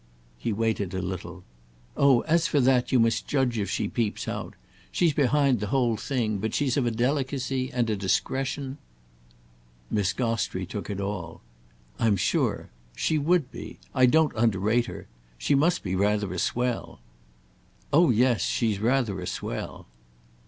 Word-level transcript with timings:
He 0.39 0.51
waited 0.51 0.95
a 0.95 0.99
little. 1.03 1.43
"Oh 1.95 2.21
as 2.21 2.47
for 2.47 2.59
that 2.59 2.91
you 2.91 2.99
must 2.99 3.27
judge 3.27 3.59
if 3.59 3.69
she 3.69 3.87
peeps 3.87 4.27
out. 4.27 4.55
She's 4.91 5.13
behind 5.13 5.59
the 5.59 5.67
whole 5.67 5.95
thing; 5.95 6.39
but 6.39 6.55
she's 6.55 6.75
of 6.75 6.87
a 6.87 6.89
delicacy 6.89 7.71
and 7.71 7.87
a 7.87 7.95
discretion—!" 7.95 8.79
Miss 9.91 10.11
Gostrey 10.11 10.65
took 10.65 10.89
it 10.89 10.99
all. 10.99 11.41
"I'm 11.99 12.15
sure. 12.17 12.71
She 12.95 13.19
would 13.19 13.51
be. 13.51 13.77
I 13.93 14.07
don't 14.07 14.33
underrate 14.35 14.87
her. 14.87 15.05
She 15.37 15.53
must 15.53 15.83
be 15.83 15.93
rather 15.95 16.33
a 16.33 16.39
swell." 16.39 16.99
"Oh 17.93 18.09
yes, 18.09 18.41
she's 18.41 18.79
rather 18.79 19.21
a 19.21 19.27
swell!" 19.27 19.85